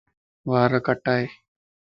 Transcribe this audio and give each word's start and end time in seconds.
وار 0.49 0.71
ڦڙائي. 0.85 1.25